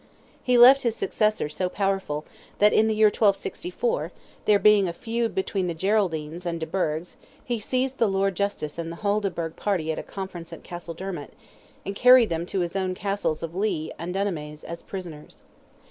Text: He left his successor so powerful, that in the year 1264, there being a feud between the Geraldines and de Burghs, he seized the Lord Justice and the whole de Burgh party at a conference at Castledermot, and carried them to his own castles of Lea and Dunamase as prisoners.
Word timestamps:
He 0.41 0.57
left 0.57 0.81
his 0.81 0.95
successor 0.95 1.47
so 1.47 1.69
powerful, 1.69 2.25
that 2.57 2.73
in 2.73 2.87
the 2.87 2.95
year 2.95 3.05
1264, 3.09 4.11
there 4.45 4.57
being 4.57 4.87
a 4.87 4.93
feud 4.93 5.35
between 5.35 5.67
the 5.67 5.75
Geraldines 5.75 6.43
and 6.43 6.59
de 6.59 6.65
Burghs, 6.65 7.17
he 7.45 7.59
seized 7.59 7.99
the 7.99 8.07
Lord 8.07 8.33
Justice 8.33 8.79
and 8.79 8.91
the 8.91 8.95
whole 9.05 9.19
de 9.19 9.29
Burgh 9.29 9.55
party 9.55 9.91
at 9.91 9.99
a 9.99 10.01
conference 10.01 10.51
at 10.51 10.63
Castledermot, 10.63 11.33
and 11.85 11.95
carried 11.95 12.29
them 12.31 12.47
to 12.47 12.61
his 12.61 12.75
own 12.75 12.95
castles 12.95 13.43
of 13.43 13.53
Lea 13.53 13.91
and 13.99 14.15
Dunamase 14.15 14.63
as 14.63 14.81
prisoners. 14.81 15.43